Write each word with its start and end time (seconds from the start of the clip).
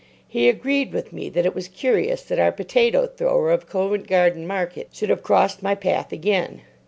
He 0.27 0.49
agreed 0.49 0.93
with 0.93 1.13
me 1.13 1.29
that 1.29 1.45
it 1.45 1.53
was 1.53 1.67
curious 1.67 2.23
that 2.23 2.39
our 2.39 2.51
potato 2.51 3.05
thrower 3.05 3.51
of 3.51 3.69
Covent 3.69 4.07
Garden 4.07 4.47
market 4.47 4.89
should 4.93 5.11
have 5.11 5.21
crossed 5.21 5.61
my 5.61 5.75
path 5.75 6.11
again. 6.11 6.63